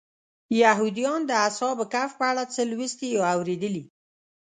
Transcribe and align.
یهودیان 0.61 1.21
د 1.25 1.31
اصحاب 1.47 1.79
کهف 1.93 2.11
په 2.19 2.25
اړه 2.31 2.43
څه 2.53 2.61
لوستي 2.71 3.07
یا 3.15 3.25
اورېدلي. 3.35 3.83